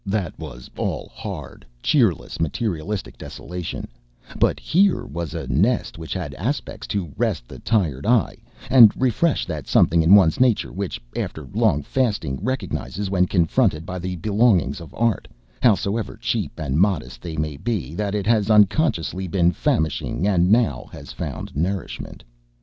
[0.03, 3.87] That was all hard, cheerless, materialistic desolation,
[4.39, 8.37] but here was a nest which had aspects to rest the tired eye
[8.71, 13.99] and refresh that something in one's nature which, after long fasting, recognizes, when confronted by
[13.99, 15.27] the belongings of art,
[15.61, 20.89] howsoever cheap and modest they may be, that it has unconsciously been famishing and now
[20.91, 22.23] has found nourishment.